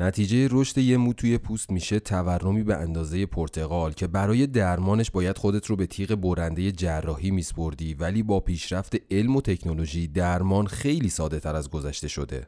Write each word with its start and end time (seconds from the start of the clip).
نتیجه 0.00 0.48
رشد 0.50 0.78
یه 0.78 0.96
مو 0.96 1.12
توی 1.12 1.38
پوست 1.38 1.70
میشه 1.70 2.00
تورمی 2.00 2.62
به 2.62 2.76
اندازه 2.76 3.26
پرتقال 3.26 3.92
که 3.92 4.06
برای 4.06 4.46
درمانش 4.46 5.10
باید 5.10 5.38
خودت 5.38 5.66
رو 5.66 5.76
به 5.76 5.86
تیغ 5.86 6.14
برنده 6.14 6.72
جراحی 6.72 7.30
میسپردی 7.30 7.94
ولی 7.94 8.22
با 8.22 8.40
پیشرفت 8.40 8.96
علم 9.10 9.36
و 9.36 9.40
تکنولوژی 9.40 10.08
درمان 10.08 10.66
خیلی 10.66 11.08
ساده 11.08 11.40
تر 11.40 11.56
از 11.56 11.70
گذشته 11.70 12.08
شده. 12.08 12.46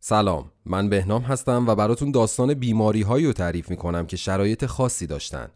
سلام 0.00 0.50
من 0.66 0.88
بهنام 0.88 1.22
هستم 1.22 1.66
و 1.68 1.74
براتون 1.74 2.10
داستان 2.10 2.54
بیماری 2.54 3.02
هایی 3.02 3.26
رو 3.26 3.32
تعریف 3.32 3.70
می 3.70 4.06
که 4.06 4.16
شرایط 4.16 4.66
خاصی 4.66 5.06
داشتن 5.06 5.48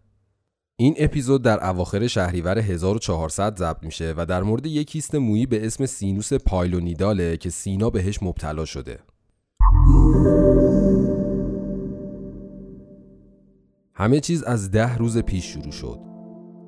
این 0.83 0.95
اپیزود 0.99 1.43
در 1.43 1.69
اواخر 1.69 2.07
شهریور 2.07 2.59
1400 2.59 3.56
ضبط 3.56 3.83
میشه 3.83 4.15
و 4.16 4.27
در 4.27 4.43
مورد 4.43 4.66
یک 4.66 4.91
کیست 4.91 5.15
مویی 5.15 5.47
به 5.47 5.66
اسم 5.66 5.87
سینوس 5.87 6.33
پایلونیداله 6.33 7.37
که 7.37 7.51
سینا 7.51 7.91
بهش 7.91 8.23
مبتلا 8.23 8.65
شده. 8.65 8.98
همه 13.95 14.20
چیز 14.20 14.42
از 14.42 14.70
ده 14.70 14.97
روز 14.97 15.19
پیش 15.19 15.45
شروع 15.45 15.73
شد. 15.73 15.98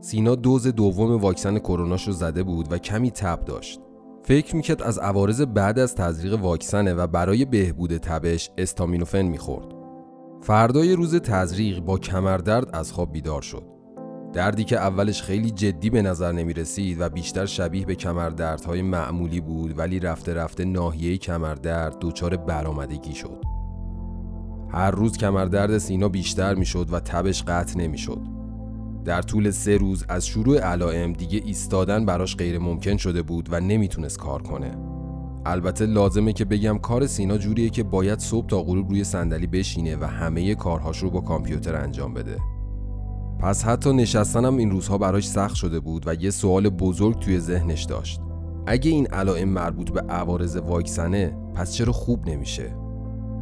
سینا 0.00 0.34
دوز 0.34 0.66
دوم 0.66 1.16
واکسن 1.16 1.58
کروناش 1.58 2.06
رو 2.06 2.12
زده 2.12 2.42
بود 2.42 2.72
و 2.72 2.78
کمی 2.78 3.10
تب 3.10 3.44
داشت. 3.44 3.80
فکر 4.22 4.56
می‌کرد 4.56 4.82
از 4.82 4.98
عوارض 4.98 5.42
بعد 5.42 5.78
از 5.78 5.94
تزریق 5.94 6.40
واکسنه 6.40 6.94
و 6.94 7.06
برای 7.06 7.44
بهبود 7.44 7.96
تبش 7.96 8.50
استامینوفن 8.58 9.22
می‌خورد. 9.22 9.66
فردای 10.40 10.92
روز 10.92 11.14
تزریق 11.14 11.80
با 11.80 11.98
کمردرد 11.98 12.76
از 12.76 12.92
خواب 12.92 13.12
بیدار 13.12 13.42
شد. 13.42 13.73
دردی 14.34 14.64
که 14.64 14.76
اولش 14.76 15.22
خیلی 15.22 15.50
جدی 15.50 15.90
به 15.90 16.02
نظر 16.02 16.32
نمی 16.32 16.52
رسید 16.52 17.00
و 17.00 17.08
بیشتر 17.08 17.46
شبیه 17.46 17.86
به 17.86 17.94
کمردردهای 17.94 18.82
معمولی 18.82 19.40
بود 19.40 19.78
ولی 19.78 20.00
رفته 20.00 20.34
رفته 20.34 20.64
ناحیه 20.64 21.16
کمردرد 21.16 21.96
دچار 22.00 22.36
برآمدگی 22.36 23.14
شد. 23.14 23.42
هر 24.68 24.90
روز 24.90 25.16
کمردرد 25.16 25.78
سینا 25.78 26.08
بیشتر 26.08 26.54
می 26.54 26.66
شد 26.66 26.92
و 26.92 27.00
تبش 27.00 27.42
قطع 27.42 27.78
نمی 27.78 27.98
شد. 27.98 28.20
در 29.04 29.22
طول 29.22 29.50
سه 29.50 29.76
روز 29.76 30.04
از 30.08 30.26
شروع 30.26 30.58
علائم 30.58 31.12
دیگه 31.12 31.42
ایستادن 31.44 32.06
براش 32.06 32.36
غیر 32.36 32.58
ممکن 32.58 32.96
شده 32.96 33.22
بود 33.22 33.48
و 33.50 33.60
نمی‌تونست 33.60 34.18
کار 34.18 34.42
کنه. 34.42 34.76
البته 35.46 35.86
لازمه 35.86 36.32
که 36.32 36.44
بگم 36.44 36.78
کار 36.78 37.06
سینا 37.06 37.38
جوریه 37.38 37.70
که 37.70 37.82
باید 37.82 38.18
صبح 38.18 38.46
تا 38.46 38.62
غروب 38.62 38.90
روی 38.90 39.04
صندلی 39.04 39.46
بشینه 39.46 39.96
و 39.96 40.04
همه 40.04 40.54
کارهاش 40.54 40.98
رو 40.98 41.10
با 41.10 41.20
کامپیوتر 41.20 41.76
انجام 41.76 42.14
بده. 42.14 42.53
پس 43.44 43.64
حتی 43.64 43.92
نشستنم 43.92 44.56
این 44.56 44.70
روزها 44.70 44.98
براش 44.98 45.28
سخت 45.28 45.54
شده 45.54 45.80
بود 45.80 46.02
و 46.06 46.14
یه 46.14 46.30
سوال 46.30 46.68
بزرگ 46.68 47.18
توی 47.18 47.40
ذهنش 47.40 47.84
داشت. 47.84 48.20
اگه 48.66 48.90
این 48.90 49.06
علائم 49.06 49.48
مربوط 49.48 49.90
به 49.90 50.00
عوارض 50.00 50.56
واکسنه 50.56 51.36
پس 51.54 51.74
چرا 51.74 51.92
خوب 51.92 52.28
نمیشه؟ 52.28 52.76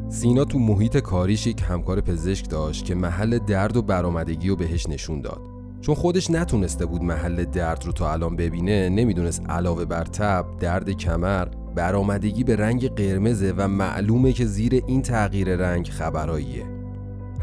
سینا 0.08 0.44
تو 0.44 0.58
محیط 0.58 0.96
کاریش 0.96 1.46
یک 1.46 1.62
همکار 1.68 2.00
پزشک 2.00 2.50
داشت 2.50 2.84
که 2.84 2.94
محل 2.94 3.38
درد 3.38 3.76
و 3.76 3.82
برآمدگی 3.82 4.48
رو 4.48 4.56
بهش 4.56 4.86
نشون 4.86 5.20
داد. 5.20 5.40
چون 5.80 5.94
خودش 5.94 6.30
نتونسته 6.30 6.86
بود 6.86 7.02
محل 7.02 7.44
درد 7.44 7.86
رو 7.86 7.92
تا 7.92 8.12
الان 8.12 8.36
ببینه 8.36 8.88
نمی‌دونست 8.88 9.42
علاوه 9.48 9.84
بر 9.84 10.04
تب 10.04 10.46
درد 10.60 10.90
کمر 10.90 11.48
برآمدگی 11.74 12.44
به 12.44 12.56
رنگ 12.56 12.88
قرمزه 12.88 13.54
و 13.56 13.68
معلومه 13.68 14.32
که 14.32 14.46
زیر 14.46 14.82
این 14.86 15.02
تغییر 15.02 15.56
رنگ 15.56 15.88
خبراییه. 15.88 16.71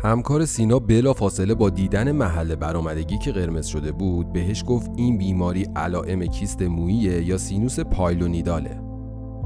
همکار 0.04 0.46
سینا 0.46 0.80
بلا 0.80 1.14
فاصله 1.14 1.54
با 1.54 1.70
دیدن 1.70 2.12
محل 2.12 2.56
برآمدگی 2.56 3.18
که 3.18 3.32
قرمز 3.32 3.66
شده 3.66 3.92
بود 3.92 4.34
بهش 4.34 4.64
گفت 4.68 4.92
این 4.96 5.18
بیماری 5.18 5.68
علائم 5.76 6.26
کیست 6.26 6.62
موییه 6.62 7.24
یا 7.24 7.38
سینوس 7.38 7.80
پایلونیداله. 7.80 8.82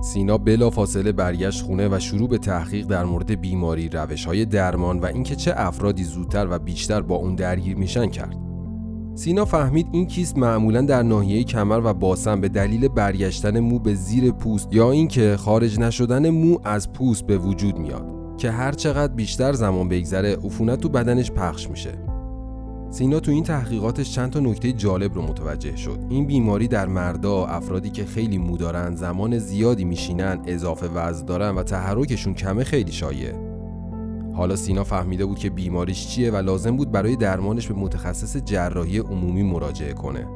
سینا 0.02 0.38
بلا 0.38 0.70
فاصله 0.70 1.12
برگشت 1.12 1.64
خونه 1.64 1.88
و 1.96 2.00
شروع 2.00 2.30
به 2.30 2.38
تحقیق 2.38 2.86
در 2.86 3.06
مورد 3.06 3.42
بیماری 3.42 3.90
روش 3.90 4.26
های 4.26 4.46
درمان 4.46 5.00
و 5.00 5.06
اینکه 5.06 5.36
چه 5.36 5.54
افرادی 5.56 6.04
زودتر 6.04 6.48
و 6.50 6.60
بیشتر 6.60 7.02
با 7.02 7.16
اون 7.16 7.36
درگیر 7.36 7.78
میشن 7.78 8.08
کرد. 8.08 8.38
سینا 9.16 9.46
فهمید 9.46 9.88
این 9.92 10.08
کیست 10.08 10.38
معمولا 10.38 10.82
در 10.82 11.04
ناحیه 11.04 11.44
کمر 11.44 11.82
و 11.84 11.94
باسن 11.94 12.42
به 12.42 12.50
دلیل 12.50 12.88
برگشتن 12.88 13.60
مو 13.60 13.80
به 13.80 13.94
زیر 13.94 14.32
پوست 14.32 14.74
یا 14.74 14.92
اینکه 14.92 15.38
خارج 15.38 15.80
نشدن 15.80 16.30
مو 16.30 16.58
از 16.64 16.92
پوست 16.92 17.28
به 17.28 17.38
وجود 17.38 17.78
میاد. 17.78 18.13
که 18.44 18.52
هر 18.52 18.72
چقدر 18.72 19.14
بیشتر 19.14 19.54
زمان 19.54 19.90
بگذره 19.90 20.36
عفونت 20.44 20.80
تو 20.80 20.90
بدنش 20.90 21.32
پخش 21.32 21.70
میشه. 21.70 21.92
سینا 22.90 23.20
تو 23.20 23.32
این 23.32 23.44
تحقیقاتش 23.44 24.12
چند 24.12 24.30
تا 24.30 24.40
نکته 24.40 24.74
جالب 24.74 25.14
رو 25.14 25.22
متوجه 25.22 25.76
شد. 25.76 26.00
این 26.10 26.28
بیماری 26.28 26.68
در 26.68 26.86
مردا 26.86 27.46
افرادی 27.46 27.90
که 27.90 28.06
خیلی 28.06 28.38
مو 28.38 28.58
دارن 28.58 28.96
زمان 28.96 29.38
زیادی 29.38 29.86
میشینن 29.86 30.42
اضافه 30.48 30.88
وزن 30.88 31.26
دارن 31.26 31.56
و 31.56 31.64
تحرکشون 31.64 32.34
کمه 32.34 32.64
خیلی 32.64 32.92
شایعه. 32.92 33.36
حالا 34.36 34.56
سینا 34.56 34.84
فهمیده 34.84 35.26
بود 35.26 35.40
که 35.40 35.50
بیماریش 35.50 36.08
چیه 36.08 36.32
و 36.32 36.36
لازم 36.36 36.78
بود 36.78 36.92
برای 36.92 37.16
درمانش 37.16 37.68
به 37.68 37.74
متخصص 37.74 38.38
جراحی 38.38 38.98
عمومی 39.00 39.44
مراجعه 39.44 39.94
کنه. 39.94 40.28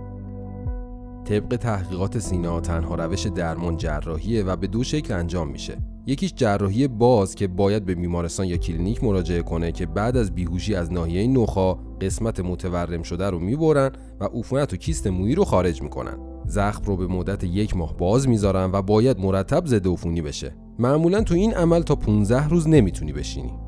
طبق 1.25 1.55
تحقیقات 1.55 2.19
سینا 2.19 2.59
تنها 2.59 2.95
روش 2.95 3.25
درمان 3.25 3.77
جراحیه 3.77 4.43
و 4.43 4.55
به 4.55 4.67
دو 4.67 4.83
شکل 4.83 5.13
انجام 5.13 5.47
میشه. 5.47 5.77
یکیش 6.09 6.33
جراحی 6.35 6.87
باز 6.87 7.35
که 7.35 7.47
باید 7.47 7.85
به 7.85 7.95
بیمارستان 7.95 8.47
یا 8.47 8.57
کلینیک 8.57 9.03
مراجعه 9.03 9.41
کنه 9.41 9.71
که 9.71 9.85
بعد 9.85 10.17
از 10.17 10.35
بیهوشی 10.35 10.75
از 10.75 10.91
ناحیه 10.91 11.27
نخاع 11.27 11.73
قسمت 11.73 12.39
متورم 12.39 13.03
شده 13.03 13.29
رو 13.29 13.39
می‌برن 13.39 13.91
و 14.19 14.25
عفونت 14.25 14.73
و 14.73 14.77
کیست 14.77 15.07
مویی 15.07 15.35
رو 15.35 15.43
خارج 15.43 15.81
می‌کنن. 15.81 16.17
زخم 16.45 16.83
رو 16.83 16.97
به 16.97 17.07
مدت 17.07 17.43
یک 17.43 17.77
ماه 17.77 17.97
باز 17.97 18.29
می‌ذارن 18.29 18.69
و 18.73 18.81
باید 18.81 19.19
مرتب 19.19 19.65
ضد 19.65 19.87
عفونی 19.87 20.21
بشه. 20.21 20.55
معمولا 20.79 21.23
تو 21.23 21.33
این 21.33 21.53
عمل 21.53 21.81
تا 21.81 21.95
15 21.95 22.47
روز 22.47 22.67
نمی‌تونی 22.67 23.11
بشینی. 23.11 23.66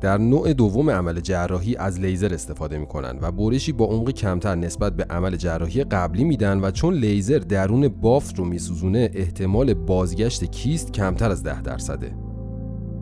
در 0.00 0.18
نوع 0.18 0.52
دوم 0.52 0.90
عمل 0.90 1.20
جراحی 1.20 1.76
از 1.76 2.00
لیزر 2.00 2.34
استفاده 2.34 2.78
می‌کنن 2.78 3.18
و 3.22 3.32
برشی 3.32 3.72
با 3.72 3.84
عمق 3.86 4.10
کمتر 4.10 4.54
نسبت 4.54 4.96
به 4.96 5.04
عمل 5.04 5.36
جراحی 5.36 5.84
قبلی 5.84 6.24
میدن 6.24 6.60
و 6.60 6.70
چون 6.70 6.94
لیزر 6.94 7.38
درون 7.38 7.88
بافت 7.88 8.38
رو 8.38 8.44
میسوزونه 8.44 9.10
احتمال 9.14 9.74
بازگشت 9.74 10.44
کیست 10.44 10.92
کمتر 10.92 11.30
از 11.30 11.42
ده 11.42 11.62
درصده 11.62 12.28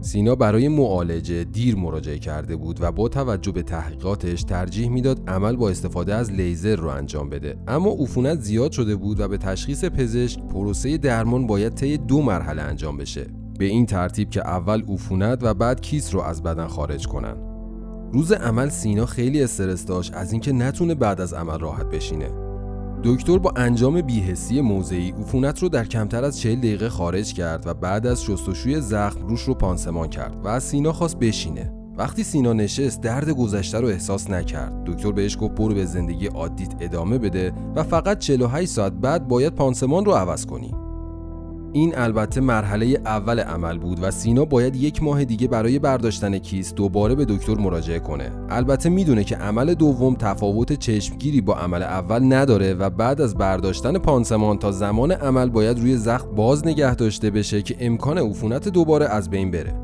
سینا 0.01 0.35
برای 0.35 0.69
معالجه 0.69 1.45
دیر 1.45 1.77
مراجعه 1.77 2.19
کرده 2.19 2.57
بود 2.57 2.79
و 2.81 2.93
با 2.93 3.09
توجه 3.09 3.53
به 3.53 3.63
تحقیقاتش 3.63 4.43
ترجیح 4.43 4.89
می‌داد 4.89 5.31
عمل 5.31 5.57
با 5.57 5.71
استفاده 5.71 6.15
از 6.15 6.33
لیزر 6.33 6.77
رو 6.77 6.89
انجام 6.89 7.31
بده. 7.31 7.57
اما 7.69 7.91
عفونت 7.91 8.41
زیاد 8.41 8.73
شده 8.73 8.97
بود 8.97 9.21
و 9.21 9.29
به 9.29 9.39
تشخیص 9.39 9.85
پزشک 9.85 10.41
پروسه 10.41 10.99
درمان 10.99 11.47
باید 11.47 11.75
طی 11.75 11.97
دو 11.97 12.23
مرحله 12.23 12.63
انجام 12.63 12.97
بشه. 12.97 13.27
به 13.59 13.65
این 13.65 13.87
ترتیب 13.87 14.31
که 14.31 14.41
اول 14.41 14.83
عفونت 14.89 15.39
و 15.43 15.55
بعد 15.55 15.81
کیس 15.81 16.15
رو 16.15 16.21
از 16.21 16.43
بدن 16.43 16.67
خارج 16.67 17.07
کنن. 17.07 17.37
روز 18.13 18.33
عمل 18.33 18.69
سینا 18.69 19.07
خیلی 19.07 19.43
استرس 19.43 19.85
داشت 19.85 20.15
از 20.15 20.33
اینکه 20.33 20.53
نتونه 20.53 20.95
بعد 20.95 21.21
از 21.21 21.35
عمل 21.35 21.59
راحت 21.59 21.87
بشینه. 21.87 22.31
دکتر 23.05 23.39
با 23.39 23.53
انجام 23.57 24.01
بیهسی 24.01 24.61
موضعی 24.61 25.11
عفونت 25.11 25.63
رو 25.63 25.69
در 25.69 25.85
کمتر 25.85 26.25
از 26.25 26.41
40 26.41 26.59
دقیقه 26.59 26.89
خارج 26.89 27.33
کرد 27.35 27.67
و 27.67 27.75
بعد 27.75 28.07
از 28.07 28.25
شستشوی 28.25 28.81
زخم 28.81 29.27
روش 29.27 29.43
رو 29.43 29.55
پانسمان 29.55 30.09
کرد 30.09 30.37
و 30.45 30.49
از 30.49 30.65
سینا 30.65 30.93
خواست 30.93 31.19
بشینه. 31.19 31.73
وقتی 31.97 32.23
سینا 32.23 32.53
نشست 32.53 33.01
درد 33.01 33.31
گذشته 33.31 33.81
رو 33.81 33.89
احساس 33.89 34.31
نکرد. 34.31 34.85
دکتر 34.85 35.13
بهش 35.13 35.37
گفت 35.41 35.55
برو 35.55 35.75
به 35.75 35.85
زندگی 35.85 36.27
عادیت 36.27 36.75
ادامه 36.81 37.19
بده 37.19 37.53
و 37.77 37.83
فقط 37.83 38.19
48 38.19 38.71
ساعت 38.71 38.93
بعد 38.93 39.29
باید 39.29 39.55
پانسمان 39.55 40.05
رو 40.05 40.13
عوض 40.13 40.47
کنی. 40.47 40.86
این 41.73 41.99
البته 41.99 42.41
مرحله 42.41 42.87
اول 42.87 43.41
عمل 43.41 43.79
بود 43.79 43.99
و 44.03 44.11
سینا 44.11 44.45
باید 44.45 44.77
یک 44.77 45.03
ماه 45.03 45.25
دیگه 45.25 45.49
برای 45.49 45.79
برداشتن 45.79 46.39
کیس 46.39 46.75
دوباره 46.75 47.15
به 47.15 47.25
دکتر 47.25 47.55
مراجعه 47.55 47.99
کنه. 47.99 48.33
البته 48.49 48.89
می‌دونه 48.89 49.25
که 49.25 49.37
عمل 49.37 49.75
دوم 49.75 50.15
تفاوت 50.15 50.73
چشمگیری 50.73 51.41
با 51.41 51.55
عمل 51.55 51.83
اول 51.83 52.33
نداره 52.33 52.75
و 52.75 52.91
بعد 52.91 53.21
از 53.21 53.37
برداشتن 53.37 53.99
پانسمان 53.99 54.59
تا 54.59 54.73
زمان 54.73 55.13
عمل 55.13 55.49
باید 55.49 55.79
روی 55.79 55.97
زخم 55.97 56.35
باز 56.35 56.67
نگه 56.67 56.95
داشته 56.95 57.31
بشه 57.31 57.63
که 57.63 57.77
امکان 57.81 58.19
عفونت 58.19 58.69
دوباره 58.69 59.07
از 59.07 59.31
بین 59.31 59.51
بره. 59.51 59.75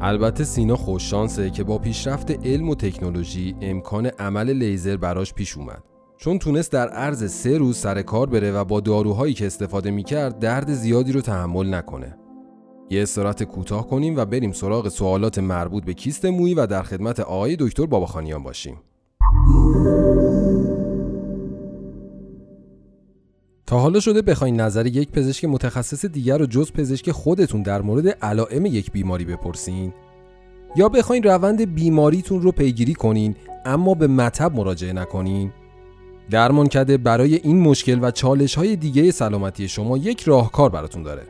البته 0.00 0.44
سینا 0.44 0.76
خوششانسه 0.76 1.50
که 1.50 1.64
با 1.64 1.78
پیشرفت 1.78 2.46
علم 2.46 2.68
و 2.68 2.74
تکنولوژی 2.74 3.56
امکان 3.60 4.06
عمل 4.06 4.52
لیزر 4.52 4.96
براش 4.96 5.34
پیش 5.34 5.56
اومد. 5.56 5.97
چون 6.18 6.38
تونست 6.38 6.72
در 6.72 6.88
عرض 6.88 7.32
سه 7.32 7.58
روز 7.58 7.76
سر 7.76 8.02
کار 8.02 8.26
بره 8.26 8.52
و 8.52 8.64
با 8.64 8.80
داروهایی 8.80 9.34
که 9.34 9.46
استفاده 9.46 9.90
می‌کرد 9.90 10.38
درد 10.38 10.72
زیادی 10.72 11.12
رو 11.12 11.20
تحمل 11.20 11.74
نکنه. 11.74 12.16
یه 12.90 13.02
استراحت 13.02 13.42
کوتاه 13.42 13.88
کنیم 13.88 14.16
و 14.16 14.24
بریم 14.24 14.52
سراغ 14.52 14.88
سوالات 14.88 15.38
مربوط 15.38 15.84
به 15.84 15.94
کیست 15.94 16.24
مویی 16.24 16.54
و 16.54 16.66
در 16.66 16.82
خدمت 16.82 17.20
آقای 17.20 17.56
دکتر 17.60 17.86
باباخانیان 17.86 18.42
باشیم. 18.42 18.76
تا 23.66 23.78
حالا 23.78 24.00
شده 24.00 24.22
بخواین 24.22 24.60
نظر 24.60 24.86
یک 24.86 25.10
پزشک 25.10 25.44
متخصص 25.44 26.04
دیگر 26.04 26.42
و 26.42 26.46
جز 26.46 26.72
پزشک 26.72 27.10
خودتون 27.10 27.62
در 27.62 27.82
مورد 27.82 28.08
علائم 28.08 28.66
یک 28.66 28.92
بیماری 28.92 29.24
بپرسین؟ 29.24 29.92
یا 30.76 30.88
بخواین 30.88 31.22
روند 31.22 31.74
بیماریتون 31.74 32.42
رو 32.42 32.52
پیگیری 32.52 32.94
کنین 32.94 33.36
اما 33.64 33.94
به 33.94 34.06
مطب 34.06 34.54
مراجعه 34.54 34.92
نکنین؟ 34.92 35.52
درمانکده 36.30 36.96
برای 36.96 37.34
این 37.34 37.60
مشکل 37.60 37.98
و 38.02 38.10
چالش 38.10 38.54
های 38.54 38.76
دیگه 38.76 39.10
سلامتی 39.10 39.68
شما 39.68 39.96
یک 39.96 40.22
راهکار 40.22 40.70
براتون 40.70 41.02
داره. 41.02 41.22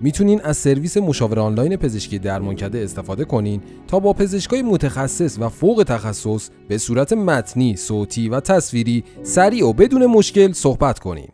می‌تونین 0.00 0.40
از 0.40 0.56
سرویس 0.56 0.96
مشاوره 0.96 1.42
آنلاین 1.42 1.76
پزشکی 1.76 2.18
درمانکده 2.18 2.78
استفاده 2.78 3.24
کنین 3.24 3.60
تا 3.88 4.00
با 4.00 4.12
پزشکای 4.12 4.62
متخصص 4.62 5.38
و 5.40 5.48
فوق 5.48 5.84
تخصص 5.86 6.50
به 6.68 6.78
صورت 6.78 7.12
متنی، 7.12 7.76
صوتی 7.76 8.28
و 8.28 8.40
تصویری 8.40 9.04
سریع 9.22 9.66
و 9.66 9.72
بدون 9.72 10.06
مشکل 10.06 10.52
صحبت 10.52 10.98
کنین. 10.98 11.28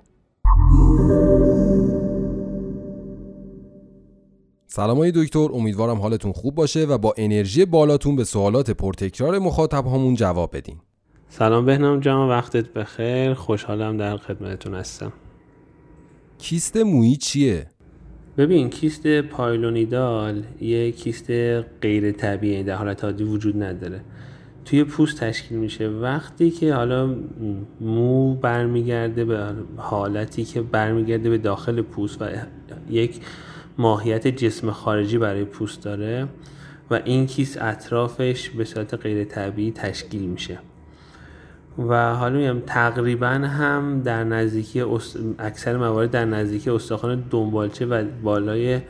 سلام 4.67 4.99
های 4.99 5.13
دکتر 5.13 5.49
امیدوارم 5.53 6.01
حالتون 6.01 6.33
خوب 6.33 6.55
باشه 6.55 6.85
و 6.85 6.99
با 6.99 7.15
انرژی 7.17 7.65
بالاتون 7.65 8.17
به 8.17 8.25
سوالات 8.25 8.71
پرتکرار 8.71 9.39
مخاطب 9.39 9.87
همون 9.87 10.15
جواب 10.15 10.57
بدین 10.57 10.77
سلام 11.29 11.65
بهنام 11.65 12.01
جان 12.01 12.29
وقتت 12.29 12.73
بخیر. 12.73 13.35
خوشحالم 13.35 13.97
در 13.97 14.17
خدمتتون 14.17 14.75
هستم. 14.75 15.13
کیست 16.39 16.77
مویی 16.77 17.17
چیه؟ 17.17 17.67
ببین 18.39 18.71
کیست 18.71 19.21
پایلونیدال 19.21 20.43
یه 20.61 20.93
کیست 20.93 21.31
غیر 21.81 22.13
طبیعی 22.13 22.63
در 22.63 22.75
حالت 22.75 23.05
عادی 23.05 23.25
وجود 23.25 23.63
نداره. 23.63 24.01
توی 24.65 24.85
پوست 24.85 25.21
تشکیل 25.21 25.59
میشه. 25.59 25.89
وقتی 25.89 26.51
که 26.51 26.75
حالا 26.75 27.15
مو 27.81 28.35
برمیگرده 28.35 29.25
به 29.25 29.55
حالتی 29.77 30.45
که 30.45 30.63
برمیگرده 30.63 31.31
به 31.31 31.39
داخل 31.39 31.83
پوست 31.83 32.23
و 32.23 32.29
یک 32.91 33.21
ماهیت 33.79 34.27
جسم 34.27 34.71
خارجی 34.71 35.19
برای 35.19 35.45
پوست 35.45 35.83
داره 35.83 36.29
و 36.91 37.01
این 37.05 37.27
کیس 37.27 37.57
اطرافش 37.61 38.51
به 38.51 38.65
صورت 38.65 38.95
غیر 38.95 39.25
طبیعی 39.25 39.73
تشکیل 39.73 40.23
میشه. 40.23 40.59
و 41.79 42.15
حالا 42.15 42.39
میگم 42.39 42.61
تقریبا 42.67 43.29
هم 43.29 44.03
در 44.03 44.25
نزدیکی 44.25 44.85
اکثر 45.39 45.77
موارد 45.77 46.11
در 46.11 46.25
نزدیکی 46.25 46.71
استخوان 46.71 47.25
دنبالچه 47.31 47.87
و 47.87 48.05
بالای 48.23 48.81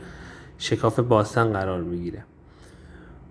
شکاف 0.57 0.99
باسن 0.99 1.53
قرار 1.53 1.81
می‌گیره. 1.81 2.23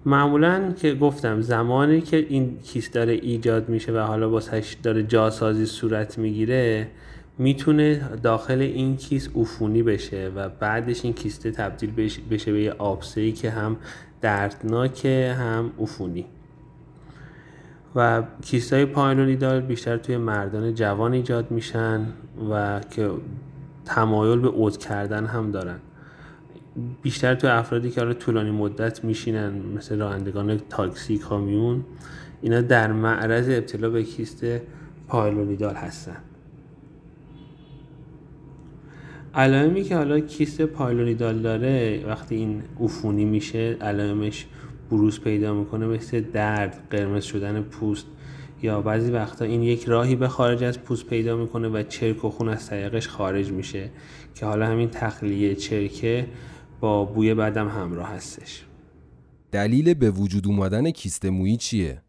معمولا 0.07 0.73
که 0.73 0.95
گفتم 0.95 1.41
زمانی 1.41 2.01
که 2.01 2.17
این 2.29 2.59
کیس 2.59 2.91
داره 2.91 3.13
ایجاد 3.13 3.69
میشه 3.69 3.93
و 3.93 3.99
حالا 3.99 4.31
واسهش 4.31 4.77
داره 4.83 5.03
جاسازی 5.03 5.67
صورت 5.67 6.19
می‌گیره 6.19 6.89
می‌تونه 7.39 8.03
داخل 8.23 8.61
این 8.61 8.97
کیس 8.97 9.29
عفونی 9.37 9.83
بشه 9.83 10.33
و 10.37 10.49
بعدش 10.49 11.05
این 11.05 11.13
کیسته 11.13 11.51
تبدیل 11.51 11.91
بشه 12.31 12.53
به 12.53 12.63
یه 12.63 12.73
آبسه 12.73 13.33
که 13.33 13.51
هم 13.51 13.77
دردناکه 14.21 15.37
هم 15.39 15.73
عفونی. 15.81 16.27
و 17.95 18.23
کیست 18.43 18.73
های 18.73 18.85
پایلونیدال 18.85 19.61
بیشتر 19.61 19.97
توی 19.97 20.17
مردان 20.17 20.75
جوان 20.75 21.13
ایجاد 21.13 21.51
میشن 21.51 22.07
و 22.51 22.81
که 22.91 23.11
تمایل 23.85 24.39
به 24.39 24.49
عود 24.49 24.77
کردن 24.77 25.27
هم 25.27 25.51
دارن. 25.51 25.79
بیشتر 27.03 27.35
توی 27.35 27.51
افرادی 27.51 27.91
که 27.91 28.01
حالا 28.01 28.15
طولانی 28.15 28.51
مدت 28.51 29.05
میشینن 29.05 29.53
مثل 29.77 29.99
رانندگان 29.99 30.61
تاکسی 30.71 31.19
کامیون 31.19 31.85
اینا 32.43 32.61
در 32.61 32.93
معرض 32.93 33.49
ابتلا 33.49 33.91
به 33.91 34.03
کیست 34.03 34.45
پایلونیدال 35.09 35.75
هستن. 35.75 36.17
علائمی 39.35 39.83
که 39.83 39.97
حالا 39.97 40.21
کیست 40.21 40.63
پایلونیدال 40.63 41.39
داره 41.39 42.05
وقتی 42.07 42.35
این 42.35 42.63
عفونی 42.81 43.25
میشه 43.25 43.77
علائمش 43.81 44.47
بروز 44.91 45.21
پیدا 45.21 45.55
می‌کنه 45.55 45.87
مثل 45.87 46.21
درد 46.21 46.87
قرمز 46.91 47.25
شدن 47.25 47.63
پوست 47.63 48.07
یا 48.63 48.81
بعضی 48.81 49.11
وقتا 49.11 49.45
این 49.45 49.63
یک 49.63 49.85
راهی 49.85 50.17
به 50.17 50.29
خارج 50.29 50.65
از 50.65 50.81
پوست 50.81 51.07
پیدا 51.07 51.37
می‌کنه 51.37 51.69
و 51.69 51.83
چرک 51.83 52.25
و 52.25 52.31
خون 52.31 52.49
از 52.49 52.67
طریقش 52.67 53.09
خارج 53.09 53.51
میشه 53.51 53.91
که 54.35 54.47
حالا 54.47 54.67
همین 54.67 54.89
تخلیه 54.89 55.55
چرکه 55.55 56.29
با 56.81 57.05
بوی 57.05 57.35
بدم 57.35 57.69
همراه 57.69 58.09
هستش 58.09 58.65
دلیل 59.53 59.95
به 59.95 60.11
وجود 60.11 60.47
اومدن 60.47 60.91
کیست 60.91 61.27
مویی 61.27 61.57
چیه؟ 61.57 62.03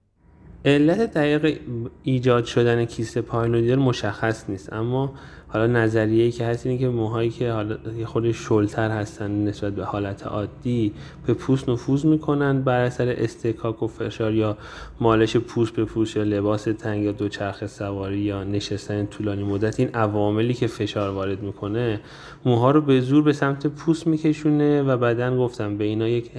علت 0.65 1.13
دقیق 1.13 1.59
ایجاد 2.03 2.45
شدن 2.45 2.85
کیست 2.85 3.17
پایلونیدال 3.17 3.79
مشخص 3.79 4.49
نیست. 4.49 4.73
اما 4.73 5.13
حالا 5.49 5.67
نظریه 5.67 6.31
که 6.31 6.45
هست 6.45 6.65
اینه 6.65 6.79
که 6.79 6.87
موهایی 6.87 7.29
که 7.29 7.51
حالا 7.51 7.77
خود 8.05 8.31
شلتر 8.31 8.91
هستن 8.91 9.31
نسبت 9.31 9.73
به 9.73 9.85
حالت 9.85 10.23
عادی 10.23 10.93
به 11.27 11.33
پوست 11.33 11.69
نفوذ 11.69 12.05
می‌کنن 12.05 12.61
بر 12.61 12.81
اثر 12.81 13.15
استکاک 13.17 13.83
و 13.83 13.87
فشار 13.87 14.33
یا 14.33 14.57
مالش 14.99 15.37
پوست 15.37 15.73
به 15.73 15.85
پوست 15.85 16.17
یا 16.17 16.23
لباس 16.23 16.63
تنگ 16.63 17.03
یا 17.03 17.11
دوچرخه 17.11 17.67
سواری 17.67 18.19
یا 18.19 18.43
نشستن 18.43 19.05
طولانی 19.05 19.43
مدت 19.43 19.79
این 19.79 19.89
عواملی 19.89 20.53
که 20.53 20.67
فشار 20.67 21.09
وارد 21.09 21.43
می‌کنه 21.43 22.01
موها 22.45 22.71
رو 22.71 22.81
به 22.81 23.01
زور 23.01 23.23
به 23.23 23.33
سمت 23.33 23.67
پوست 23.67 24.07
میکشونه 24.07 24.83
و 24.83 24.97
بعدا 24.97 25.37
گفتم 25.37 25.77
به 25.77 25.83
اینا 25.83 26.07
یک 26.07 26.31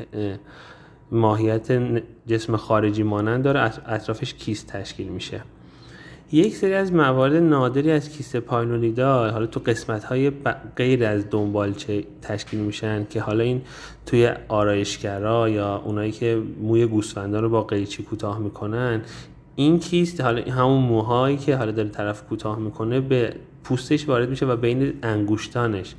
ماهیت 1.12 1.82
جسم 2.26 2.56
خارجی 2.56 3.02
مانند 3.02 3.44
داره 3.44 3.60
اطرافش 3.86 4.34
کیست 4.34 4.66
تشکیل 4.66 5.08
میشه. 5.08 5.40
یک 6.32 6.56
سری 6.56 6.74
از 6.74 6.92
موارد 6.92 7.34
نادری 7.34 7.90
از 7.90 8.10
کیست 8.10 8.36
پایلونیدال 8.36 9.30
حالا 9.30 9.46
تو 9.46 9.60
قسمت 9.60 10.04
های 10.04 10.32
غیر 10.76 11.04
از 11.04 11.24
دنبالچه 11.30 12.04
تشکیل 12.22 12.60
میشن 12.60 13.06
که 13.10 13.20
حالا 13.20 13.44
این 13.44 13.62
توی 14.06 14.30
آرایشگرا 14.48 15.48
یا 15.48 15.82
اونایی 15.84 16.12
که 16.12 16.42
موی 16.60 16.86
گوسفندا 16.86 17.40
رو 17.40 17.48
با 17.48 17.62
قیچی 17.62 18.02
کوتاه 18.02 18.38
می‌کنن 18.38 19.02
این 19.56 19.78
کیست؟ 19.78 20.20
حالا 20.20 20.52
همون 20.52 20.82
موهایی 20.82 21.36
که 21.36 21.56
حالا 21.56 21.70
داره 21.70 21.88
طرف 21.88 22.22
کوتاه 22.22 22.58
می‌کنه 22.58 23.00
به 23.00 23.34
پوستش 23.64 24.08
وارد 24.08 24.30
میشه 24.30 24.46
و 24.46 24.56
بین 24.56 24.92
انگوشتانش 25.02 25.94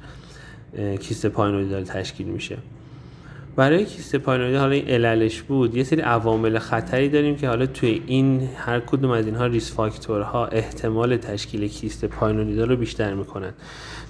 کیست 1.00 1.26
پایلونیدال 1.26 1.84
تشکیل 1.84 2.28
میشه. 2.28 2.58
برای 3.56 3.86
کیست 3.86 4.16
پایلونیدال 4.16 4.62
حالا 4.62 4.74
این 4.74 4.88
عللش 4.88 5.42
بود 5.42 5.76
یه 5.76 5.84
سری 5.84 6.02
عوامل 6.02 6.60
خطری 6.60 7.10
داریم 7.10 7.36
که 7.36 7.48
حالا 7.48 7.66
توی 7.66 8.04
این 8.08 8.50
هر 8.56 8.80
کدوم 8.80 9.12
از 9.12 9.26
اینها 9.26 9.46
ریس 9.46 9.74
فاکتورها 9.74 10.48
احتمال 10.48 11.18
تشکیل 11.18 11.68
کیست 11.68 12.06
پایلونیدال 12.06 12.70
رو 12.70 12.76
بیشتر 12.76 13.14
می‌کنن. 13.14 13.54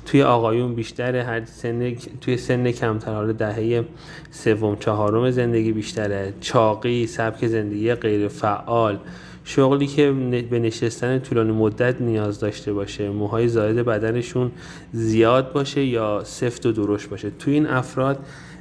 توی 0.06 0.24
آقایون 0.24 0.76
بیشتر 0.76 1.16
هر 1.16 1.46
سن 1.46 1.96
توی 2.22 2.38
سن 2.38 2.72
کمتر 2.72 3.14
حالا 3.14 3.32
دهه 3.32 3.86
سوم 4.32 4.76
چهارم 4.76 5.32
زندگی 5.32 5.72
بیشتره. 5.72 6.34
چاقی 6.42 7.08
سبک 7.08 7.48
زندگی 7.48 7.94
غیر 7.94 8.28
فعال. 8.28 9.00
شغلی 9.44 9.88
که 9.88 10.12
به 10.50 10.60
نشستن 10.60 11.20
طولانی 11.20 11.52
مدت 11.52 12.02
نیاز 12.02 12.40
داشته 12.40 12.74
باشه. 12.74 13.10
موهای 13.10 13.48
زاید 13.48 13.76
بدنشون 13.76 14.52
زیاد 14.92 15.54
باشه 15.54 15.86
یا 15.86 16.22
سفت 16.24 16.66
و 16.66 16.72
درشت 16.72 17.10
باشه. 17.10 17.30
توی 17.40 17.54
این 17.54 17.68
افراد 17.68 18.20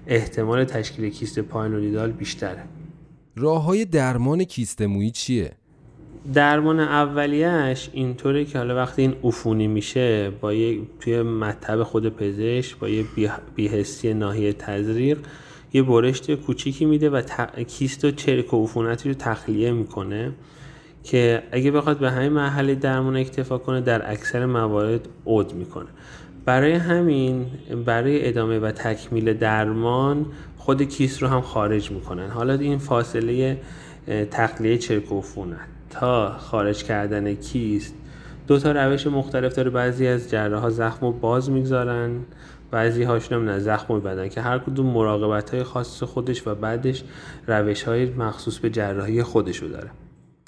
احتمال 0.09 0.65
تشکیل 0.65 1.11
کیست 1.11 1.39
پایلونیدال 1.39 2.13
بیشتره 2.13 2.65
راه 3.37 3.65
های 3.65 3.85
درمان 3.85 4.45
کیست 4.45 4.83
مویی 4.83 5.11
چیه؟ 5.11 5.53
درمان 6.35 6.81
اولیش 6.81 7.91
اینطوره 7.93 8.45
که 8.45 8.59
حالا 8.59 8.77
وقتی 8.77 9.03
این 9.03 9.15
عفونی 9.25 9.67
میشه 9.67 10.31
با 10.31 10.53
یه 10.53 10.81
توی 11.01 11.23
مطب 11.23 11.83
خود 11.83 12.09
پزشک 12.09 12.79
با 12.79 12.89
یه 12.89 13.05
بیهستی 13.55 14.15
ناحیه 14.15 14.53
تزریق 14.53 15.19
یه 15.73 15.83
برشت 15.83 16.35
کوچیکی 16.35 16.85
میده 16.85 17.11
و 17.11 17.23
کیست 17.69 18.05
و 18.05 18.11
چرک 18.11 18.55
و 18.55 18.65
عفونتی 18.65 19.09
رو 19.09 19.15
تخلیه 19.15 19.73
می‌کنه 19.73 20.33
که 21.03 21.43
اگه 21.53 21.71
بخواد 21.71 21.99
به 21.99 22.11
همین 22.11 22.29
مرحله 22.29 22.75
درمان 22.75 23.17
اکتفا 23.17 23.59
کنه 23.59 23.81
در 23.81 24.11
اکثر 24.13 24.47
موارد 24.47 25.09
عود 25.27 25.55
می‌کنه 25.55 25.89
برای 26.49 26.73
همین 26.73 27.47
برای 27.85 28.29
ادامه 28.29 28.59
و 28.59 28.71
تکمیل 28.71 29.33
درمان 29.33 30.27
خود 30.57 30.83
کیست 30.83 31.23
رو 31.23 31.29
هم 31.29 31.41
خارج 31.41 31.91
می‌کنن. 31.91 32.29
حالا 32.29 32.55
این 32.55 32.79
فاصله 32.79 33.61
تخلیه 34.31 34.79
چرک 34.79 35.13
و 35.13 35.23
تا 35.91 36.39
خارج 36.39 36.85
کردن 36.85 37.35
کیست 37.35 37.95
دو 38.47 38.59
تا 38.59 38.73
روش 38.73 39.07
مختلف 39.07 39.55
داره. 39.55 39.71
بعضی 39.71 40.07
از 40.07 40.31
جراح 40.31 40.63
ها 40.63 40.71
زخم 40.71 41.07
رو 41.07 41.13
باز 41.13 41.51
می‌گذارن 41.51 42.11
بعضی 42.71 43.03
هاشون 43.03 43.39
هم 43.39 43.49
نه 43.51 43.59
زخم 43.59 43.95
میبندن 43.95 44.29
که 44.29 44.41
هر 44.41 44.59
کدوم 44.59 44.87
مراقبت 44.87 45.55
های 45.55 45.63
خاص 45.63 46.03
خودش 46.03 46.47
و 46.47 46.55
بعدش 46.55 47.05
روش 47.47 47.83
های 47.83 48.07
مخصوص 48.07 48.59
به 48.59 48.71
جراحی 48.71 49.23
خودشو 49.23 49.67
داره. 49.67 49.91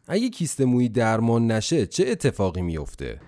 اگه 0.09 0.31
کیست 0.31 0.61
مویی 0.61 0.89
درمان 0.89 1.47
نشه 1.47 1.87
چه 1.87 2.05
اتفاقی 2.09 2.63
میفته؟ 2.63 3.19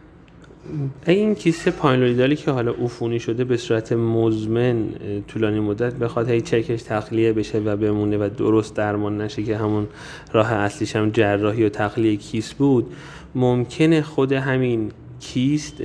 این 1.07 1.35
کیسه 1.35 1.71
پایلویدالی 1.71 2.37
که 2.37 2.51
حالا 2.51 2.73
عفونی 2.73 3.21
شده 3.21 3.45
به 3.45 3.57
صورت 3.57 3.93
مزمن 3.93 4.89
طولانی 5.29 5.61
مدت 5.61 5.95
بخواد 5.95 6.29
هی 6.29 6.41
چکش 6.41 6.83
تخلیه 6.83 7.33
بشه 7.33 7.59
و 7.59 7.77
بمونه 7.77 8.17
و 8.19 8.29
درست 8.37 8.77
درمان 8.77 9.21
نشه 9.21 9.43
که 9.43 9.57
همون 9.57 9.87
راه 10.33 10.53
اصلیش 10.53 10.97
هم 10.97 11.11
جراحی 11.11 11.65
و 11.65 11.69
تخلیه 11.69 12.17
کیست 12.17 12.55
بود 12.55 12.93
ممکنه 13.35 14.03
خود 14.03 14.33
همین 14.33 14.91
کیست 15.21 15.83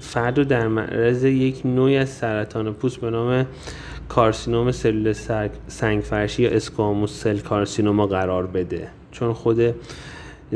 فرد 0.00 0.38
رو 0.38 0.44
در 0.44 0.68
معرض 0.68 1.24
یک 1.24 1.66
نوعی 1.66 1.96
از 1.96 2.08
سرطان 2.08 2.72
پوست 2.72 3.00
به 3.00 3.10
نام 3.10 3.46
کارسینوم 4.08 4.72
سلول 4.72 5.12
سنگ 5.66 6.02
فرشی 6.02 6.42
یا 6.42 6.50
اسکاموس 6.50 7.22
سل 7.22 7.38
کارسینوما 7.38 8.06
قرار 8.06 8.46
بده. 8.46 8.88
چون 9.12 9.32
خود 9.32 9.74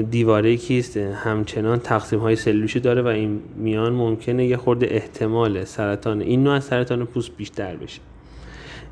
دیواره 0.02 0.56
کیست 0.56 0.96
همچنان 0.96 1.78
تقسیم 1.78 2.18
های 2.18 2.36
سلوشی 2.36 2.80
داره 2.80 3.02
و 3.02 3.06
این 3.06 3.40
میان 3.56 3.92
ممکنه 3.92 4.46
یه 4.46 4.56
خورده 4.56 4.86
احتمال 4.90 5.64
سرطان 5.64 6.20
این 6.20 6.44
نوع 6.44 6.54
از 6.54 6.64
سرطان 6.64 7.04
پوست 7.04 7.36
بیشتر 7.36 7.76
بشه. 7.76 8.00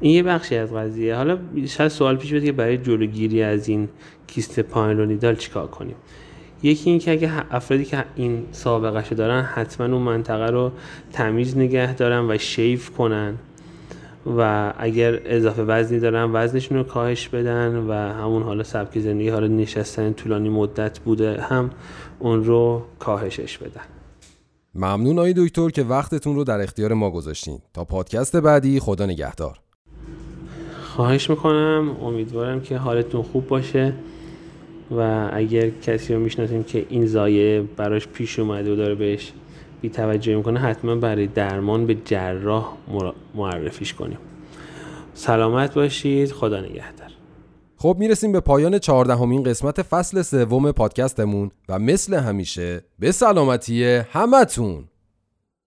این 0.01 0.15
یه 0.15 0.23
بخشی 0.23 0.57
از 0.57 0.73
قضیه. 0.73 1.17
حالا 1.17 1.39
شاید 1.67 1.91
سوال 1.91 2.17
پیش 2.17 2.31
بیاد 2.31 2.45
که 2.45 2.53
برای 2.53 2.79
جلوگیری 2.79 3.43
از 3.43 3.69
این 3.69 3.89
کیست 4.27 4.61
پایلونیدال 4.61 5.37
چیکار 5.37 5.67
کنیم؟ 5.67 5.95
یکی 6.63 6.91
این 6.91 6.99
که 6.99 7.11
اگه 7.11 7.55
افرادی 7.55 7.85
که 7.85 8.05
این 8.17 8.45
سابقه 8.53 9.15
دارن 9.15 9.43
حتما 9.43 9.87
اون 9.87 10.03
منطقه 10.03 10.47
رو 10.47 10.73
تمیز 11.13 11.57
نگه 11.57 11.95
دارن 11.95 12.31
و 12.31 12.39
شیف 12.39 12.91
کنن. 12.91 13.35
و 14.27 14.73
اگر 14.79 15.21
اضافه 15.25 15.63
وزنی 15.63 16.01
دارن 16.01 16.31
وزنشون 16.33 16.79
رو 16.79 16.85
کاهش 16.85 17.29
بدن 17.29 17.77
و 17.77 17.93
همون 17.93 18.43
حالا 18.43 18.63
سبک 18.63 18.99
زندگی 18.99 19.29
حالا 19.29 19.47
نشستن 19.47 20.13
طولانی 20.13 20.49
مدت 20.49 20.99
بوده 20.99 21.41
هم 21.41 21.71
اون 22.19 22.45
رو 22.45 22.83
کاهشش 22.99 23.59
بدن. 23.59 23.83
ممنون 24.75 25.19
آقای 25.19 25.35
دکتر 25.37 25.69
که 25.69 25.83
وقتتون 25.83 26.37
رو 26.37 26.45
در 26.45 26.61
اختیار 26.61 26.93
ما 26.93 27.11
گذاشتین. 27.11 27.59
تا 27.75 27.85
پادکست 27.85 28.37
بعدی 28.37 28.81
خدا 28.81 29.07
نگهدار. 29.07 29.59
خواهش 30.83 31.31
می‌کنم 31.31 31.97
امیدوارم 32.03 32.61
که 32.61 32.77
حالتون 32.77 33.23
خوب 33.23 33.47
باشه 33.47 33.93
و 34.91 35.31
اگر 35.33 35.71
کسی 35.71 36.15
رو 36.15 36.21
می‌شناسیم 36.21 36.63
که 36.63 36.87
این 36.89 37.07
زایه 37.07 37.65
براش 37.77 38.09
پیش 38.09 38.39
اومده 38.39 38.73
و 38.73 38.77
داره 38.77 38.95
بهش 38.95 39.33
بی 39.83 39.91
توجه 39.91 40.37
می‌کنه 40.37 40.61
حتما 40.61 40.95
برای 40.95 41.27
درمان 41.27 41.87
به 41.87 41.95
جراح 42.05 42.73
معرفیش 43.35 43.95
کنیم. 43.95 44.19
سلامت 45.15 45.75
باشید 45.75 46.33
خدا 46.33 46.61
نگهدار. 46.61 47.11
خب 47.77 47.97
می‌رسیم 47.99 48.33
به 48.33 48.41
پایان 48.41 48.79
چهاردهمین 48.79 49.43
قسمت 49.43 49.83
فصل 49.83 50.23
سوم 50.23 50.73
پادکستمون 50.73 51.51
و 51.69 51.79
مثل 51.79 52.15
همیشه 52.15 52.85
به 52.99 53.13
سلامتی 53.13 53.85
همتون. 53.85 54.85